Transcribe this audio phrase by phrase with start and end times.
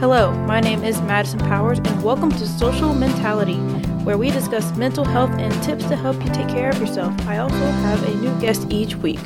[0.00, 3.56] Hello, my name is Madison Powers, and welcome to Social Mentality,
[4.04, 7.12] where we discuss mental health and tips to help you take care of yourself.
[7.26, 9.18] I also have a new guest each week.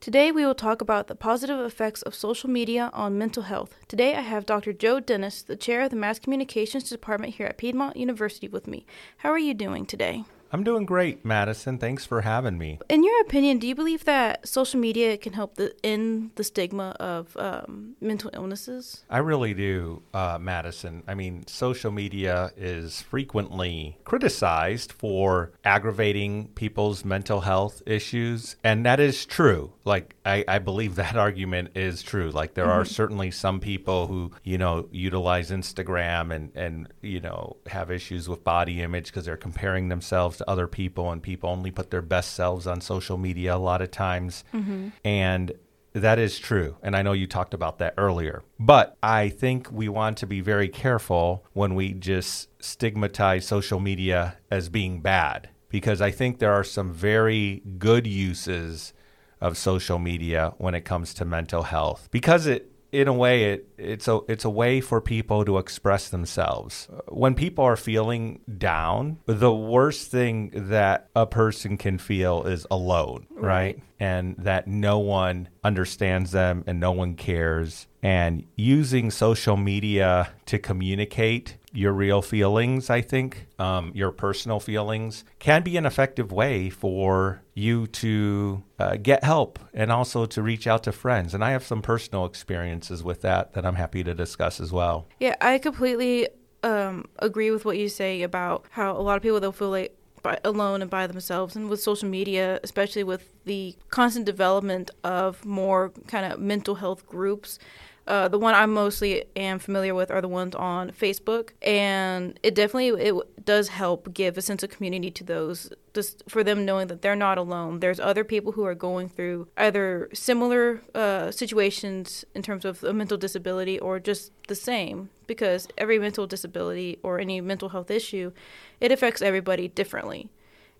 [0.00, 3.76] Today, we will talk about the positive effects of social media on mental health.
[3.86, 4.72] Today, I have Dr.
[4.72, 8.84] Joe Dennis, the chair of the Mass Communications Department here at Piedmont University, with me.
[9.18, 10.24] How are you doing today?
[10.52, 11.78] I'm doing great, Madison.
[11.78, 12.78] Thanks for having me.
[12.90, 16.94] In your opinion, do you believe that social media can help the, end the stigma
[17.00, 19.02] of um, mental illnesses?
[19.08, 21.04] I really do, uh, Madison.
[21.08, 29.00] I mean, social media is frequently criticized for aggravating people's mental health issues, and that
[29.00, 29.72] is true.
[29.86, 32.30] Like, I, I believe that argument is true.
[32.30, 32.80] Like, there mm-hmm.
[32.80, 38.28] are certainly some people who, you know, utilize Instagram and, and you know, have issues
[38.28, 42.02] with body image because they're comparing themselves to other people, and people only put their
[42.02, 44.44] best selves on social media a lot of times.
[44.52, 44.88] Mm-hmm.
[45.04, 45.52] And
[45.92, 46.76] that is true.
[46.82, 48.42] And I know you talked about that earlier.
[48.58, 54.38] But I think we want to be very careful when we just stigmatize social media
[54.50, 58.94] as being bad, because I think there are some very good uses
[59.40, 63.68] of social media when it comes to mental health because it in a way it
[63.78, 66.88] it's a it's a way for people to express themselves.
[67.08, 73.26] When people are feeling down, the worst thing that a person can feel is alone,
[73.30, 73.42] right?
[73.42, 73.82] right?
[73.98, 77.86] And that no one understands them and no one cares.
[78.02, 85.24] And using social media to communicate your real feelings, I think, um, your personal feelings,
[85.38, 90.66] can be an effective way for you to uh, get help and also to reach
[90.66, 91.34] out to friends.
[91.34, 95.06] And I have some personal experiences with that that I'm happy to discuss as well.
[95.20, 96.28] Yeah, I completely
[96.62, 99.96] um, agree with what you say about how a lot of people they'll feel like
[100.22, 101.54] by, alone and by themselves.
[101.56, 107.06] And with social media, especially with the constant development of more kind of mental health
[107.06, 107.58] groups,
[108.06, 112.54] uh, the one I mostly am familiar with are the ones on Facebook, and it
[112.54, 116.88] definitely it does help give a sense of community to those, just for them knowing
[116.88, 117.80] that they're not alone.
[117.80, 122.92] There's other people who are going through either similar uh, situations in terms of a
[122.92, 128.32] mental disability or just the same, because every mental disability or any mental health issue,
[128.80, 130.28] it affects everybody differently,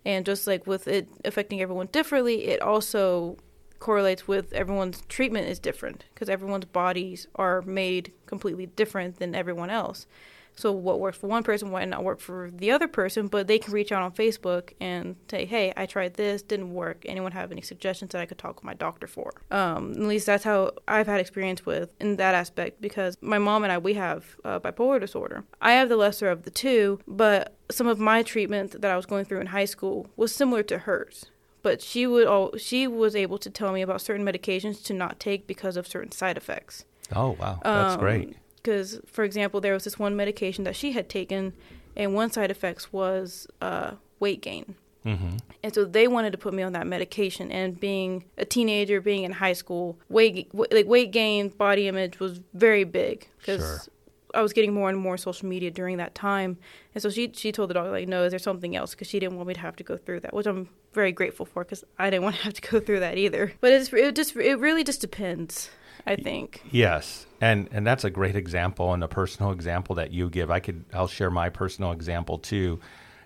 [0.04, 3.36] and just like with it affecting everyone differently, it also
[3.82, 9.70] correlates with everyone's treatment is different because everyone's bodies are made completely different than everyone
[9.70, 10.06] else.
[10.54, 13.58] So what works for one person might not work for the other person, but they
[13.58, 17.04] can reach out on Facebook and say, "Hey, I tried this, didn't work.
[17.06, 20.26] Anyone have any suggestions that I could talk with my doctor for?" Um, at least
[20.26, 23.94] that's how I've had experience with in that aspect because my mom and I we
[23.94, 25.42] have uh, bipolar disorder.
[25.60, 29.06] I have the lesser of the two, but some of my treatment that I was
[29.06, 31.31] going through in high school was similar to hers
[31.62, 35.18] but she would all she was able to tell me about certain medications to not
[35.20, 36.84] take because of certain side effects.
[37.14, 38.36] Oh wow, that's um, great.
[38.56, 41.52] Because, for example, there was this one medication that she had taken,
[41.96, 44.76] and one side effects was uh, weight gain.
[45.04, 45.36] Mm-hmm.
[45.64, 47.50] And so they wanted to put me on that medication.
[47.50, 52.40] And being a teenager, being in high school, weight like weight gain, body image was
[52.54, 53.80] very big because sure.
[54.34, 56.58] I was getting more and more social media during that time,
[56.94, 58.92] and so she she told the doctor like, no, is there something else?
[58.92, 61.46] Because she didn't want me to have to go through that, which I'm very grateful
[61.46, 63.52] for because I didn't want to have to go through that either.
[63.60, 65.70] But it's it just it really just depends.
[66.06, 66.62] I think.
[66.70, 70.50] Yes, and and that's a great example and a personal example that you give.
[70.50, 72.80] I could I'll share my personal example too.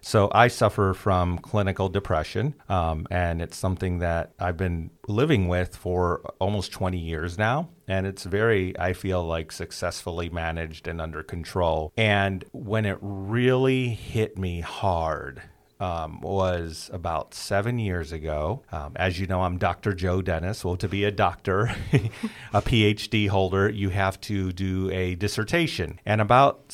[0.06, 5.74] So I suffer from clinical depression, um, and it's something that I've been living with
[5.74, 7.70] for almost 20 years now.
[7.88, 11.92] And it's very, I feel like, successfully managed and under control.
[11.96, 15.42] And when it really hit me hard,
[15.80, 18.62] um, was about seven years ago.
[18.70, 19.92] Um, as you know, I'm Dr.
[19.92, 20.64] Joe Dennis.
[20.64, 21.74] Well, to be a doctor,
[22.52, 25.98] a PhD holder, you have to do a dissertation.
[26.06, 26.70] And about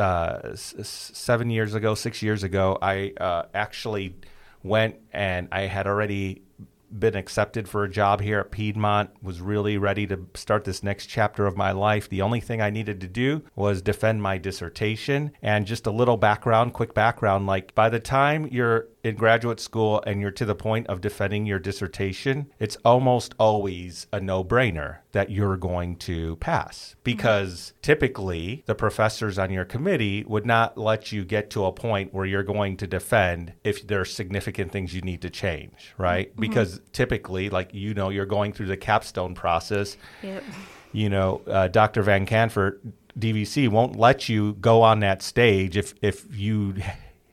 [0.00, 4.16] uh, seven years ago, six years ago, I uh, actually
[4.62, 6.42] went and I had already
[6.98, 11.06] been accepted for a job here at Piedmont, was really ready to start this next
[11.06, 12.08] chapter of my life.
[12.08, 15.30] The only thing I needed to do was defend my dissertation.
[15.40, 20.02] And just a little background, quick background like by the time you're in graduate school
[20.06, 24.98] and you're to the point of defending your dissertation, it's almost always a no brainer
[25.12, 27.76] that you're going to pass because mm-hmm.
[27.82, 32.26] typically the professors on your committee would not let you get to a point where
[32.26, 36.30] you're going to defend if there are significant things you need to change, right?
[36.30, 36.40] Mm-hmm.
[36.40, 39.96] Because typically, like you know, you're going through the capstone process.
[40.22, 40.44] Yep.
[40.92, 42.02] You know, uh, Dr.
[42.02, 42.78] Van Canfort,
[43.18, 46.74] DVC, won't let you go on that stage if if you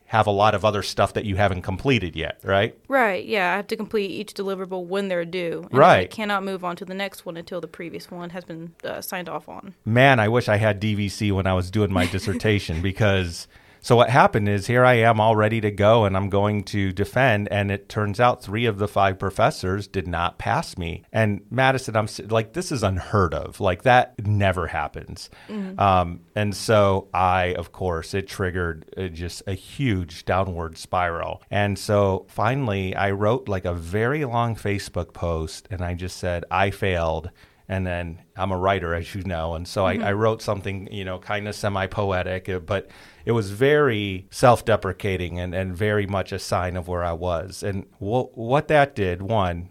[0.08, 2.74] have a lot of other stuff that you haven't completed yet, right?
[2.88, 3.24] Right.
[3.26, 5.66] Yeah, I have to complete each deliverable when they're due.
[5.70, 6.10] And I Right.
[6.10, 9.28] cannot move on to the next one until the previous one has been uh, signed
[9.28, 9.74] off on.
[9.84, 13.48] Man, I wish I had DVC when I was doing my dissertation because
[13.80, 16.92] so what happened is here I am all ready to go and I'm going to
[16.92, 21.04] defend and it turns out 3 of the 5 professors did not pass me.
[21.12, 23.60] And Madison I'm like this is unheard of.
[23.60, 25.30] Like that never happens.
[25.78, 31.42] Um, and so I of course it triggered uh, just a huge downward spiral.
[31.50, 36.44] And so finally I wrote like a very long Facebook post and I just said
[36.50, 37.30] I failed
[37.68, 41.04] and then I'm a writer, as you know, and so I, I wrote something, you
[41.04, 42.88] know, kind of semi-poetic, uh, but
[43.26, 47.62] it was very self-deprecating and, and very much a sign of where I was.
[47.62, 49.68] And wh- what that did, one,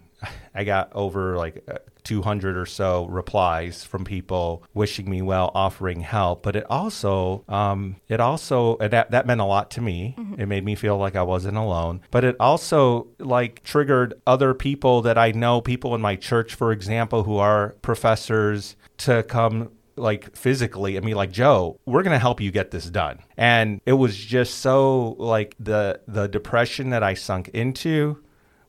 [0.54, 6.00] I got over like uh, 200 or so replies from people wishing me well, offering
[6.00, 6.42] help.
[6.42, 10.16] But it also, um, it also that that meant a lot to me.
[10.38, 12.00] It made me feel like I wasn't alone.
[12.10, 16.72] But it also like triggered other people that I know, people in my church, for
[16.72, 22.20] example, who are professors, to come like physically i mean like joe we're going to
[22.20, 27.02] help you get this done and it was just so like the the depression that
[27.02, 28.16] i sunk into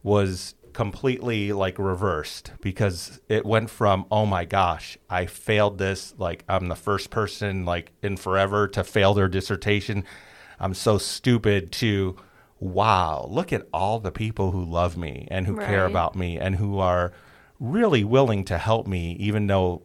[0.01, 6.44] was completely like reversed because it went from oh my gosh i failed this like
[6.48, 10.04] i'm the first person like in forever to fail their dissertation
[10.60, 12.16] i'm so stupid to
[12.60, 16.56] wow look at all the people who love me and who care about me and
[16.56, 17.13] who are
[17.60, 19.81] really willing to help me even though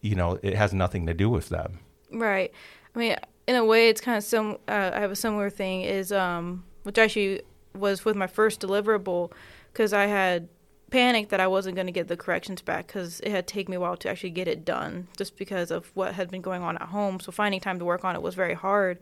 [0.00, 1.78] you know it has nothing to do with them
[2.10, 2.52] Right.
[2.94, 4.58] I mean, in a way, it's kind of some.
[4.66, 7.42] Uh, I have a similar thing is, um, which actually
[7.74, 9.32] was with my first deliverable,
[9.78, 10.48] because I had
[10.90, 13.76] panicked that I wasn't going to get the corrections back because it had taken me
[13.76, 16.76] a while to actually get it done, just because of what had been going on
[16.76, 17.20] at home.
[17.20, 18.98] So finding time to work on it was very hard,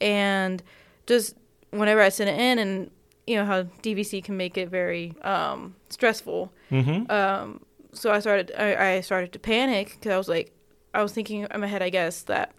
[0.00, 0.62] and
[1.06, 1.36] just
[1.72, 2.90] whenever I sent it in, and
[3.26, 7.10] you know how DVC can make it very um, stressful mm-hmm.
[7.10, 7.60] um,
[7.92, 10.52] so I started I, I started to panic because I was like
[10.92, 12.52] I was thinking in my head I guess that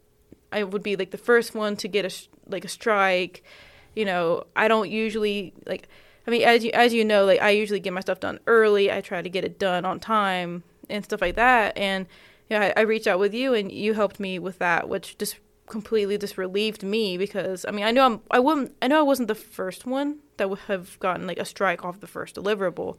[0.52, 2.12] I would be like the first one to get a
[2.48, 3.44] like a strike.
[3.96, 5.88] You know, I don't usually like.
[6.28, 8.92] I mean, as you as you know, like I usually get my stuff done early.
[8.92, 11.78] I try to get it done on time and stuff like that.
[11.78, 12.08] And
[12.50, 15.18] you know, I, I reached out with you, and you helped me with that, which
[15.18, 15.38] just
[15.68, 19.04] completely just relieved me because I mean I know I'm I wouldn't I know I
[19.04, 22.98] wasn't the first one that would have gotten like a strike off the first deliverable,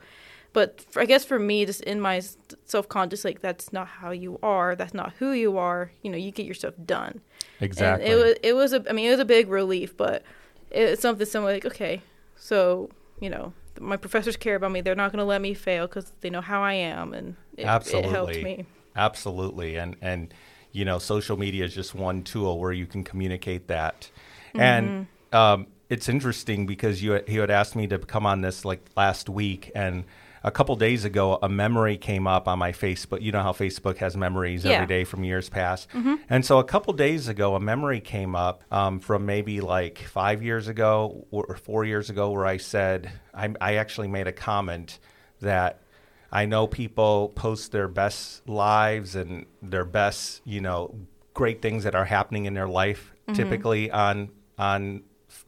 [0.52, 2.22] but for, I guess for me, just in my
[2.64, 4.74] self conscious, like that's not how you are.
[4.74, 5.92] That's not who you are.
[6.02, 7.20] You know, you get your stuff done.
[7.60, 10.22] exactly And it was it was a I mean it was a big relief, but
[10.70, 12.00] it's something similar like okay,
[12.36, 12.88] so
[13.20, 14.80] you know my professors care about me.
[14.80, 17.66] They're not going to let me fail because they know how I am, and it,
[17.66, 18.64] it helped me.
[18.94, 19.76] Absolutely.
[19.76, 20.32] And and
[20.72, 24.10] you know, social media is just one tool where you can communicate that.
[24.54, 28.86] And um, it's interesting because you he had asked me to come on this like
[28.96, 30.04] last week and
[30.46, 33.20] a couple days ago a memory came up on my Facebook.
[33.20, 34.72] You know how Facebook has memories Yeah.
[34.74, 35.88] every day from years past.
[36.30, 40.42] And so a couple days ago a memory came up um, from maybe like 5
[40.42, 44.98] years ago or 4 years ago where I said I, I actually made a comment
[45.40, 45.80] that
[46.30, 50.94] I know people post their best lives and their best, you know,
[51.34, 55.02] great things that are happening in their life typically on on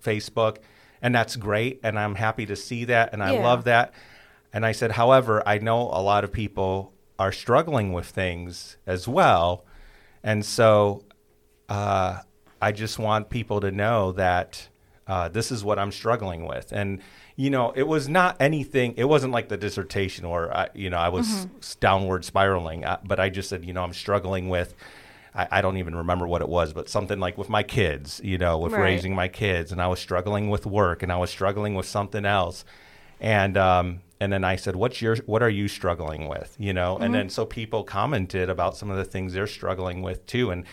[0.05, 0.57] Facebook,
[1.01, 3.43] and that's great and I'm happy to see that and I Yeah.
[3.45, 3.93] love that.
[4.53, 9.07] And I said, however, I know a lot of people are struggling with things as
[9.07, 9.65] well.
[10.23, 11.05] And so
[11.69, 12.21] uh,
[12.61, 14.69] I just want people to know that
[15.07, 16.73] uh, this is what I'm struggling with.
[16.73, 17.01] And,
[17.37, 20.99] you know, it was not anything, it wasn't like the dissertation where, I, you know,
[20.99, 24.75] I was s- downward spiraling, uh, but I just said, you know, I'm struggling with.
[25.35, 28.39] I, I don't even remember what it was, but something like with my kids, you
[28.39, 28.83] know, with Right.
[28.83, 32.25] raising my kids, and I was struggling with work, and I was struggling with something
[32.25, 32.65] else,
[33.21, 36.97] and um, and then I said, "What's your what are you struggling with?" You know,
[36.99, 37.31] and then mm-hmm.
[37.31, 40.65] so people commented about some of the things they're struggling with too, and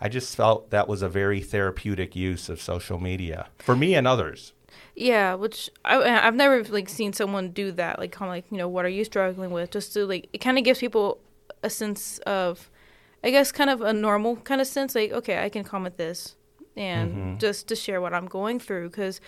[0.00, 4.06] I just felt that was a very therapeutic use of social media for me and
[4.06, 4.52] others.
[4.96, 7.98] Yeah, which I, I've never like seen someone do that.
[7.98, 9.70] Like, kind of like you know, what are you struggling with?
[9.70, 11.18] Just to like, it kind of gives people
[11.62, 12.70] a sense of,
[13.22, 14.94] I guess, kind of a normal kind of sense.
[14.94, 16.36] Like, okay, I can comment this,
[16.76, 17.38] and mm-hmm.
[17.38, 18.90] just to share what I'm going through.
[18.90, 19.20] Because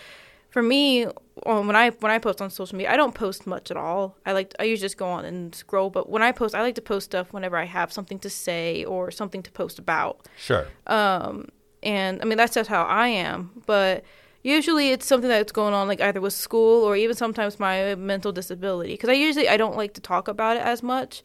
[0.49, 1.05] for me,
[1.43, 4.15] when I when I post on social media, I don't post much at all.
[4.25, 5.89] I like I usually just go on and scroll.
[5.89, 8.83] But when I post, I like to post stuff whenever I have something to say
[8.85, 10.65] or something to post about Sure.
[10.87, 11.49] um
[11.83, 14.03] and i mean that's just how i am but
[14.41, 18.31] usually it's something that's going on like either with school or even sometimes my mental
[18.31, 21.21] disability because i usually i don't like to talk about it as much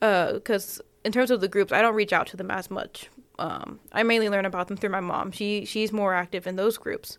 [0.00, 3.80] because in terms of the groups i don't reach out to them as much um,
[3.92, 7.16] i mainly learn about them through my mom she she's more active in those groups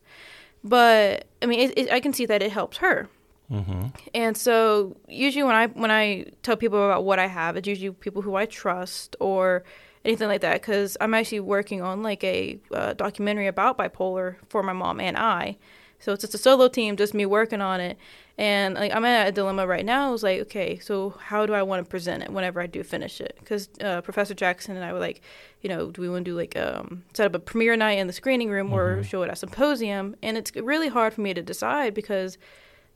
[0.66, 3.08] but I mean, it, it, I can see that it helps her.
[3.52, 3.88] Mm-hmm.
[4.16, 7.92] And so usually when I when I tell people about what I have, it's usually
[7.92, 9.64] people who I trust or
[10.04, 14.64] anything like that because I'm actually working on like a uh, documentary about bipolar for
[14.64, 15.58] my mom and I.
[16.00, 17.98] So it's just a solo team, just me working on it.
[18.38, 20.10] And like I'm at a dilemma right now.
[20.10, 22.84] I was like, okay, so how do I want to present it whenever I do
[22.84, 23.38] finish it?
[23.40, 25.22] Because uh, Professor Jackson and I were like,
[25.62, 28.08] you know, do we want to do like um, set up a premiere night in
[28.08, 28.76] the screening room mm-hmm.
[28.76, 30.16] or show it at a symposium?
[30.22, 32.38] And it's really hard for me to decide because.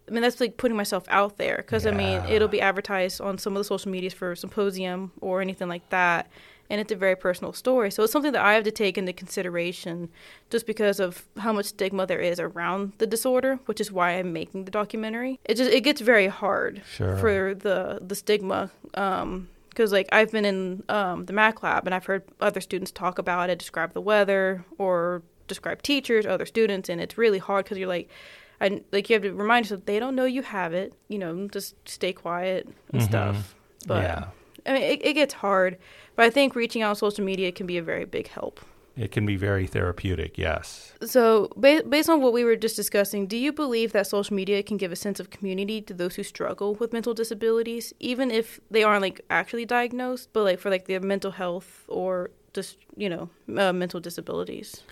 [0.08, 1.91] I mean, that's like putting myself out there because yeah.
[1.91, 5.68] I mean, it'll be advertised on some of the social medias for symposium or anything
[5.68, 6.32] like that
[6.69, 7.91] and it's a very personal story.
[7.91, 10.09] So it's something that I have to take into consideration
[10.49, 14.31] just because of how much stigma there is around the disorder, which is why I'm
[14.33, 15.39] making the documentary.
[15.45, 17.17] It just it gets very hard sure.
[17.17, 21.95] for the the stigma um, because like I've been in um, the Mac lab and
[21.95, 26.89] I've heard other students talk about it, describe the weather or describe teachers, other students,
[26.89, 28.09] and it's really hard because you're like,
[28.61, 30.93] I like you have to remind yourself they don't know you have it.
[31.07, 33.09] You know, just stay quiet and mm-hmm.
[33.09, 33.55] stuff.
[33.88, 34.25] But yeah.
[34.66, 35.78] I mean, it, it gets hard.
[36.16, 38.60] But I think reaching out on social media can be a very big help.
[38.98, 40.94] It can be very therapeutic, yes.
[41.01, 44.62] So, ba- based on what we were just discussing, do you believe that social media
[44.62, 48.60] can give a sense of community to those who struggle with mental disabilities, even if
[48.70, 53.10] they aren't like actually diagnosed, but like for like their mental health or just you
[53.10, 54.84] know uh, mental disabilities?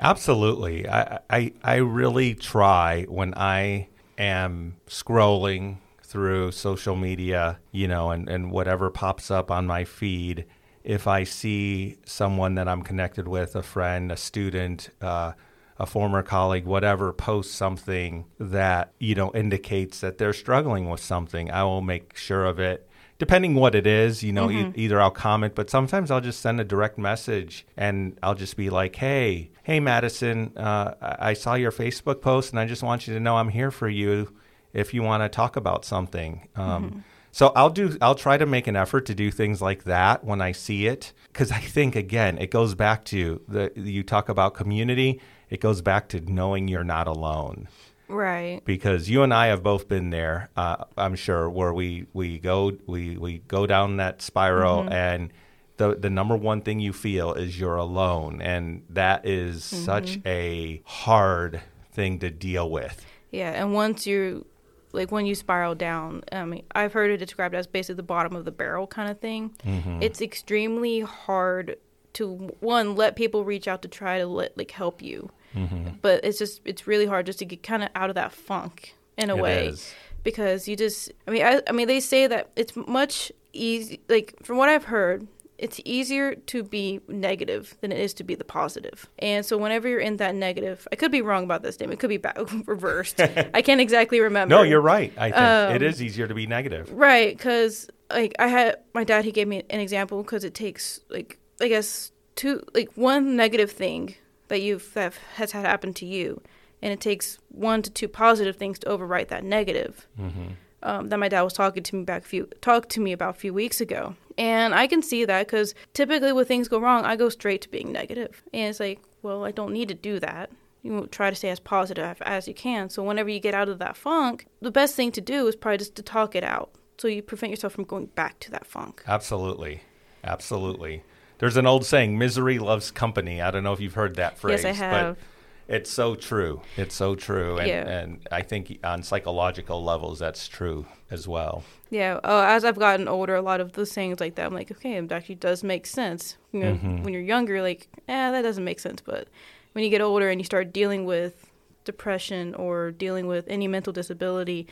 [0.00, 0.88] Absolutely.
[0.88, 3.86] I, I I really try when I
[4.18, 5.76] am scrolling
[6.12, 10.44] through social media, you know, and, and whatever pops up on my feed
[10.84, 15.32] if I see someone that I'm connected with, a friend, a student, uh,
[15.78, 21.50] a former colleague, whatever, post something that you know indicates that they're struggling with something,
[21.50, 22.88] I will make sure of it.
[23.18, 24.70] Depending what it is, you know, mm-hmm.
[24.76, 28.56] e- either I'll comment, but sometimes I'll just send a direct message and I'll just
[28.56, 33.06] be like, "Hey, hey, Madison, uh, I saw your Facebook post, and I just want
[33.06, 34.34] you to know I'm here for you
[34.72, 36.98] if you want to talk about something." Um, mm-hmm
[37.32, 40.42] so I'll do I'll try to make an effort to do things like that when
[40.42, 44.54] I see it cuz I think again it goes back to the you talk about
[44.54, 47.68] community, it goes back to knowing you're not alone.
[48.06, 48.62] Right.
[48.66, 52.72] Because you and I have both been there, uh, I'm sure, where we, we go
[52.86, 54.92] we, we go down that spiral mm-hmm.
[54.92, 55.32] and
[55.78, 59.84] the the number one thing you feel is you're alone and that is mm-hmm.
[59.84, 61.62] such a hard
[61.92, 63.06] thing to deal with.
[63.30, 64.44] Yeah, and once you
[64.92, 66.22] like when you spiral down.
[66.30, 69.20] I mean, I've heard it described as basically the bottom of the barrel kind of
[69.20, 69.54] thing.
[69.64, 70.02] Mm-hmm.
[70.02, 71.76] It's extremely hard
[72.14, 75.94] to one let people reach out to try to let like help you, mm-hmm.
[76.02, 78.94] but it's just it's really hard just to get kind of out of that funk
[79.16, 79.94] in a it way is.
[80.22, 81.10] because you just.
[81.26, 84.00] I mean, I, I mean, they say that it's much easy.
[84.08, 85.26] Like from what I've heard,
[85.62, 89.08] it's easier to be negative than it is to be the positive.
[89.20, 91.98] And so whenever you're in that negative, I could be wrong about this statement.
[91.98, 93.20] It could be back, reversed.
[93.20, 94.56] I can't exactly remember.
[94.56, 95.12] No, you're right.
[95.16, 96.92] I think um, it is easier to be negative.
[96.92, 99.24] Right, because like I had my dad.
[99.24, 103.70] He gave me an example because it takes like I guess two like one negative
[103.70, 104.16] thing
[104.48, 106.42] that you've that has had happen to you,
[106.82, 110.08] and it takes one to two positive things to overwrite that negative.
[110.20, 113.12] Mm-hmm um, that my dad was talking to me back a few talked to me
[113.12, 116.78] about a few weeks ago, and I can see that because typically when things go
[116.80, 119.94] wrong, I go straight to being negative, and it's like, well, I don't need to
[119.94, 120.50] do that.
[120.82, 122.90] You try to stay as positive as you can.
[122.90, 125.78] So whenever you get out of that funk, the best thing to do is probably
[125.78, 129.02] just to talk it out, so you prevent yourself from going back to that funk.
[129.06, 129.82] Absolutely,
[130.24, 131.04] absolutely.
[131.38, 134.62] There's an old saying, "Misery loves company." I don't know if you've heard that phrase.
[134.62, 135.16] Yes, I have.
[135.16, 135.24] But
[135.68, 136.62] it's so true.
[136.76, 137.88] It's so true, and, yeah.
[137.88, 141.64] and I think on psychological levels, that's true as well.
[141.90, 142.20] Yeah.
[142.24, 144.96] Oh, as I've gotten older, a lot of the sayings like that, I'm like, okay,
[144.96, 146.36] it actually does make sense.
[146.52, 147.02] You know, mm-hmm.
[147.02, 149.00] when you're younger, like, eh, that doesn't make sense.
[149.00, 149.28] But
[149.72, 151.50] when you get older and you start dealing with
[151.84, 154.66] depression or dealing with any mental disability,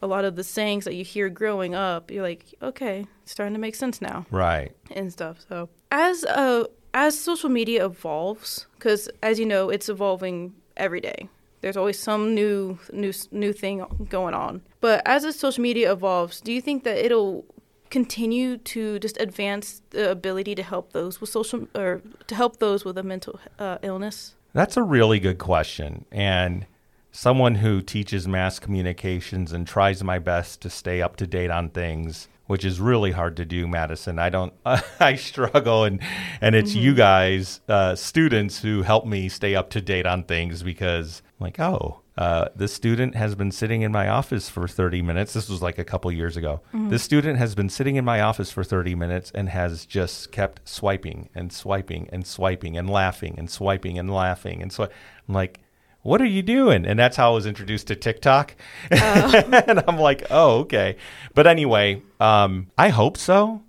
[0.00, 3.54] a lot of the sayings that you hear growing up, you're like, okay, it's starting
[3.54, 4.26] to make sense now.
[4.30, 4.72] Right.
[4.90, 5.38] And stuff.
[5.48, 11.28] So, as a as social media evolves, because as you know, it's evolving every day.
[11.60, 14.62] There's always some new new new thing going on.
[14.80, 17.44] But as the social media evolves, do you think that it'll
[17.90, 22.84] continue to just advance the ability to help those with social or to help those
[22.84, 24.34] with a mental uh, illness?
[24.54, 26.66] That's a really good question, and
[27.12, 31.68] someone who teaches mass communications and tries my best to stay up to date on
[31.68, 34.18] things which is really hard to do, Madison.
[34.18, 34.52] I don't,
[35.00, 36.02] I struggle, and
[36.38, 36.80] and it's mm-hmm.
[36.80, 41.44] you guys, uh, students, who help me stay up to date on things because, I'm
[41.44, 45.32] like, oh, uh, this student has been sitting in my office for 30 minutes.
[45.32, 46.60] This was like a couple years ago.
[46.74, 46.90] Mm-hmm.
[46.90, 50.68] This student has been sitting in my office for 30 minutes and has just kept
[50.68, 55.60] swiping and swiping and swiping and laughing and swiping and laughing and so I'm like,
[56.02, 56.84] what are you doing?
[56.84, 58.54] And that's how I was introduced to TikTok.
[58.90, 60.96] and I'm like, oh, okay.
[61.34, 63.62] But anyway, um, I hope so.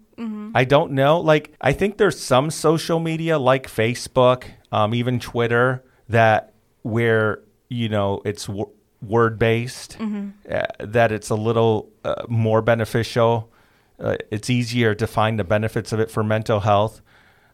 [0.56, 1.20] I don't know.
[1.20, 7.90] Like, I think there's some social media like Facebook, um, even Twitter, that where, you
[7.90, 8.70] know, it's w-
[9.02, 13.52] word based, uh, that it's a little uh, more beneficial.
[14.00, 17.02] Uh, it's easier to find the benefits of it for mental health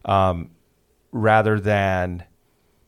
[0.04, 0.50] um,
[1.12, 2.24] rather than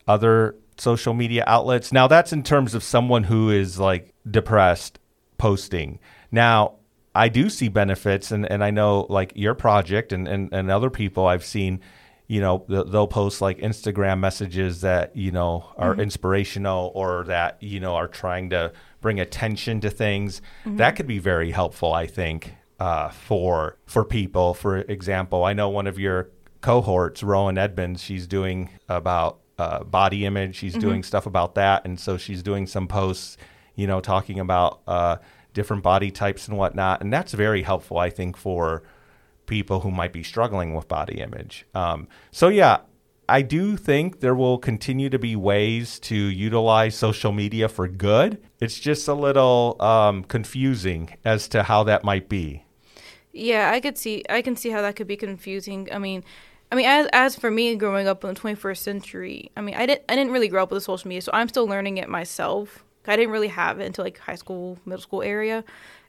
[0.07, 1.93] other social media outlets.
[1.93, 4.99] Now, that's in terms of someone who is like depressed
[5.38, 5.99] posting.
[6.31, 6.76] Now,
[7.14, 10.88] I do see benefits, and, and I know like your project and, and, and other
[10.88, 11.81] people I've seen,
[12.26, 17.81] you know, they'll post like Instagram messages that, you know, are inspirational or that, you
[17.81, 20.41] know, are trying to bring attention to things.
[20.64, 24.55] That could be very helpful, I think, uh, for for people.
[24.55, 26.31] For example, I know one of your
[26.62, 30.57] cohorts, Rowan Edmonds, she's doing about uh, body image.
[30.57, 33.37] She's doing stuff about that, and so she's doing some posts,
[33.75, 35.16] you know, talking about uh,
[35.54, 38.83] different body types and whatnot, and that's very helpful, I think, for
[39.47, 41.66] people who might be struggling with body image.
[41.75, 42.78] Um, so yeah.
[43.28, 48.42] I do think there will continue to be ways to utilize social media for good.
[48.61, 52.64] It's just a little um, confusing as to how that might be.
[53.33, 54.25] Yeah, I could see.
[54.28, 55.88] I can see how that could be confusing.
[55.90, 56.25] I mean,
[56.73, 59.85] I mean, as as for me, growing up in the 21st century, I mean, I
[59.85, 62.83] didn't I didn't really grow up with social media, so I'm still learning it myself.
[63.07, 65.64] I didn't really have it until like high school, middle school area,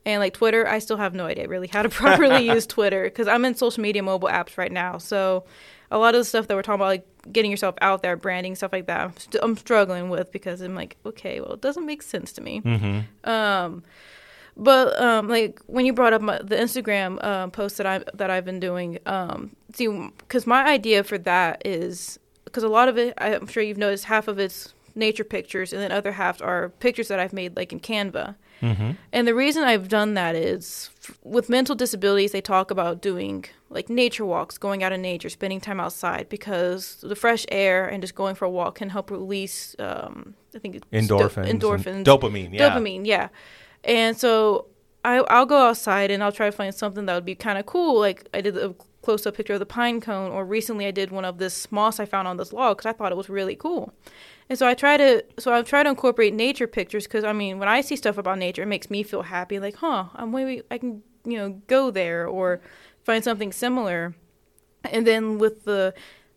[0.05, 3.27] and like Twitter, I still have no idea really how to properly use Twitter because
[3.27, 5.00] I'm in social media mobile apps right now.
[5.00, 5.43] So
[5.91, 8.55] a lot of the stuff that we're talking about, like getting yourself out there, branding
[8.55, 11.86] stuff like that, I'm, st- I'm struggling with because I'm like, okay, well, it doesn't
[11.86, 12.62] make sense to me.
[13.25, 13.84] Um,
[14.57, 18.29] but um, like when you brought up my, the Instagram uh, post that I that
[18.29, 19.88] I've been doing, um, see,
[20.19, 24.05] because my idea for that is because a lot of it, I'm sure you've noticed,
[24.05, 27.72] half of it's nature pictures, and then other half are pictures that I've made like
[27.74, 28.36] in Canva.
[29.12, 33.43] And the reason I've done that is f- with mental disabilities, they talk about doing
[33.69, 38.01] like nature walks, going out in nature, spending time outside because the fresh air and
[38.01, 41.49] just going for a walk can help release, um, I think, it's do- Endorphins.
[41.49, 42.54] and endorphins, Dopamine.
[42.54, 42.69] Yeah.
[42.69, 43.28] dopamine, yeah.
[43.84, 44.67] And so
[45.06, 47.65] I, I'll go outside and I'll try to find something that would be kind of
[47.65, 48.00] cool.
[48.00, 51.12] Like I did a close up picture of the pine cone, or recently I did
[51.12, 53.56] one of this moss I found on this log because I thought it was really
[53.56, 53.93] cool.
[54.50, 57.60] And so I try to, so I try to incorporate nature pictures because I mean,
[57.60, 59.60] when I see stuff about nature, it makes me feel happy.
[59.60, 62.62] Like, huh, I'm maybe I can, you know, go there or
[63.04, 64.15] find something similar.
[64.86, 65.93] And then with the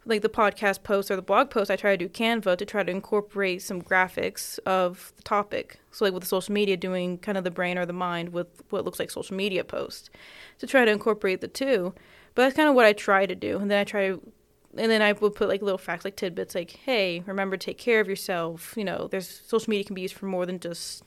[0.06, 2.82] like the podcast post or the blog post, I try to do Canva to try
[2.82, 5.80] to incorporate some graphics of the topic.
[5.90, 8.46] So like with the social media, doing kind of the brain or the mind with
[8.70, 10.10] what looks like social media post
[10.58, 11.92] to try to incorporate the two.
[12.34, 14.20] But that's kind of what I try to do, and then I try to.
[14.78, 17.98] And then I would put like little facts, like tidbits, like, "Hey, remember take care
[17.98, 21.02] of yourself." You know, there's social media can be used for more than just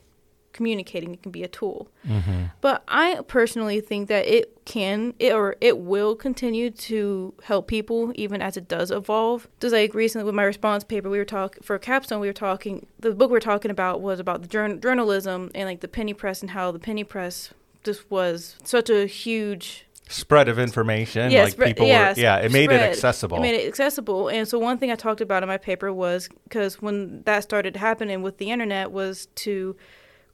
[0.53, 1.87] communicating; it can be a tool.
[2.07, 2.45] Mm-hmm.
[2.61, 8.11] But I personally think that it can it, or it will continue to help people
[8.15, 9.47] even as it does evolve.
[9.59, 12.19] Just like recently with my response paper, we were talking for capstone.
[12.19, 12.87] We were talking.
[12.99, 16.13] The book we are talking about was about the journal, journalism and like the penny
[16.13, 21.29] press and how the penny press just was such a huge Spread of information.
[21.29, 23.37] yeah, like spread- people yeah, were, yeah, it made it accessible.
[23.37, 24.27] It made it accessible.
[24.27, 27.75] And so one thing I talked about in my paper was because when that started
[27.75, 29.75] happening with the internet was to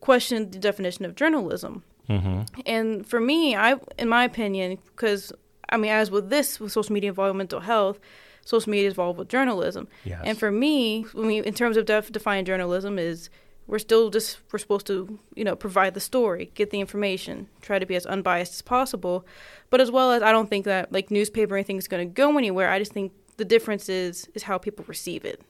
[0.05, 1.83] question the definition of journalism.
[2.07, 5.33] hmm And for me, I, in my opinion, because
[5.73, 7.99] I mean, as with this, with social media involved with mental health,
[8.45, 9.87] social media is involved with journalism.
[10.03, 10.21] Yes.
[10.23, 13.29] And for me, when we, in terms of def- defining journalism, is
[13.67, 17.79] we're still just we're supposed to you know provide the story, get the information, try
[17.79, 19.25] to be as unbiased as possible,
[19.71, 22.13] but as well as I don't think that like newspaper or anything is going to
[22.13, 22.69] go anywhere.
[22.69, 25.41] I just think the difference is is how people receive it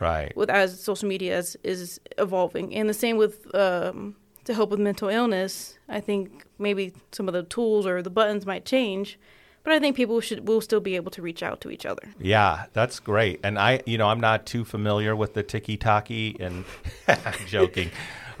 [0.00, 0.34] Right.
[0.34, 2.74] with as social media is, is evolving.
[2.74, 5.78] And the same with um, to help with mental illness.
[5.88, 9.18] I think maybe some of the tools or the buttons might change,
[9.62, 12.02] but I think people should will still be able to reach out to each other.
[12.18, 13.40] Yeah, that's great.
[13.44, 16.64] And I, you know, I'm not too familiar with the tiki taki, and
[17.08, 17.90] I'm joking.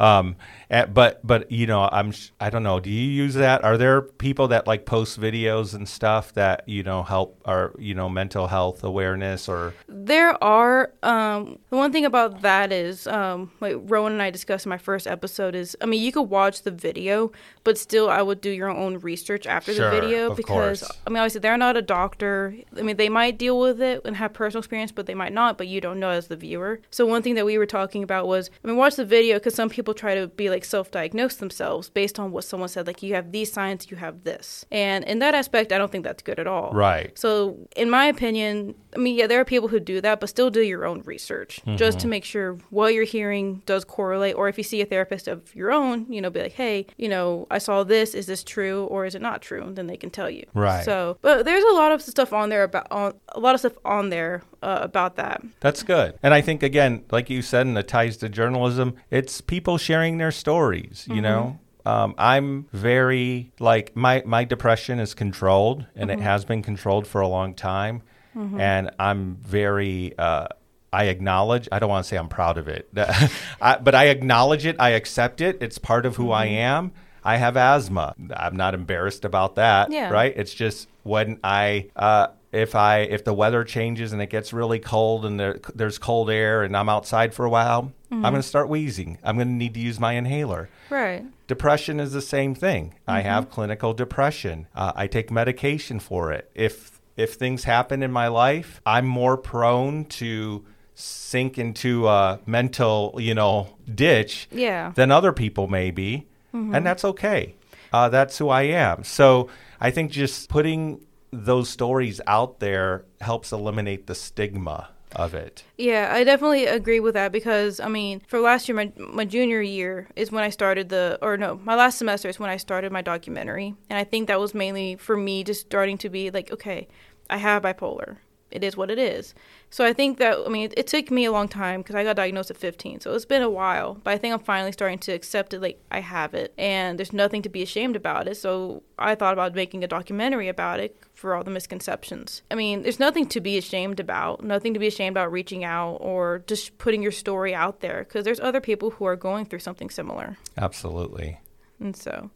[0.00, 0.36] Um,
[0.70, 2.80] eh, but but you know, I'm I don't know.
[2.80, 3.62] Do you use that?
[3.62, 7.94] Are there people that like post videos and stuff that you know help our you
[7.94, 13.52] know mental health awareness or There are um, the one thing about that is um,
[13.60, 16.62] like Rowan and I discussed in my first episode is I mean you could watch
[16.62, 17.30] the video,
[17.62, 20.98] but still I would do your own research after Sure, the video because course.
[21.06, 22.54] I mean obviously they're not a doctor.
[22.76, 25.58] I mean they might deal with it and have personal experience, but they might not.
[25.58, 26.80] But you don't know as the viewer.
[26.90, 29.54] So one thing that we were talking about was I mean watch the video because
[29.54, 32.86] some people try to be like self-diagnose themselves based on what someone said.
[32.86, 36.04] Like you have these signs, you have this, and in that aspect I don't think
[36.04, 36.72] that's good at all.
[36.72, 37.16] right?
[37.18, 40.50] So, in my opinion, I mean, yeah, there are people who do that, but still
[40.50, 44.34] do your own research just to make sure what you're hearing does correlate.
[44.36, 47.08] Or if you see a therapist of your own, you know, be like, hey, you
[47.08, 48.14] know, I saw this.
[48.14, 49.62] Is this true or is it not true?
[49.62, 50.44] And then they can tell you.
[50.54, 50.84] Right.
[50.84, 53.74] So, but there's a lot of stuff on there about on a lot of stuff
[53.84, 55.42] on there uh, about that.
[55.60, 56.18] That's good.
[56.22, 60.18] And I think, again, like you said, in the ties to journalism, it's people sharing
[60.18, 61.58] their stories, you know?
[61.86, 67.20] Um, I'm very, like, my, my depression is controlled and it has been controlled for
[67.20, 68.02] a long time.
[68.34, 70.46] And I'm very, uh,
[70.92, 72.88] I acknowledge, I don't want to say I'm proud of it,
[73.60, 74.76] I, but I acknowledge it.
[74.78, 75.58] I accept it.
[75.62, 76.92] It's part of who I am.
[77.24, 78.14] I have asthma.
[78.36, 80.10] I'm not embarrassed about that, Yeah.
[80.10, 80.32] right?
[80.36, 84.78] It's just when I, uh, if I, if the weather changes and it gets really
[84.80, 88.42] cold and there, there's cold air and I'm outside for a while, I'm going to
[88.42, 89.18] start wheezing.
[89.22, 90.68] I'm going to need to use my inhaler.
[90.90, 91.24] Right.
[91.46, 92.94] Depression is the same thing.
[93.06, 94.66] I have clinical depression.
[94.74, 96.50] Uh, I take medication for it.
[96.54, 103.14] If if things happen in my life, I'm more prone to sink into a mental,
[103.18, 104.92] you know, ditch Yeah.
[104.94, 107.54] than other people may be, and that's okay.
[107.92, 109.04] Uh, that's who I am.
[109.04, 109.48] So
[109.80, 111.00] I think just putting
[111.32, 115.64] those stories out there helps eliminate the stigma of it.
[115.76, 119.60] Yeah, I definitely agree with that because I mean, for last year, my my junior
[119.60, 122.92] year is when I started the, or no, my last semester is when I started
[122.92, 126.52] my documentary, and I think that was mainly for me just starting to be like,
[126.52, 126.88] okay,
[127.28, 128.18] I have bipolar.
[128.50, 129.34] It is what it is.
[129.70, 132.04] So I think that I mean, it, it took me a long time because I
[132.04, 133.94] got diagnosed at 15, so it's been a while.
[134.02, 137.12] But I think I'm finally starting to accept it, like I have it, and there's
[137.12, 138.36] nothing to be ashamed about it.
[138.36, 142.42] So I thought about making a documentary about it for all the misconceptions.
[142.50, 145.96] I mean, there's nothing to be ashamed about, nothing to be ashamed about reaching out
[145.96, 149.58] or just putting your story out there because there's other people who are going through
[149.60, 150.38] something similar.
[150.56, 151.40] Absolutely.
[151.78, 152.30] And so,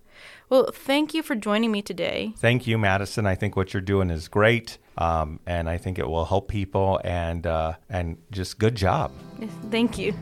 [0.49, 2.35] well, thank you for joining me today.
[2.39, 3.27] Thank you, Madison.
[3.27, 7.01] I think what you're doing is great, um, and I think it will help people.
[7.05, 9.11] And uh, and just good job.
[9.71, 10.15] Thank you.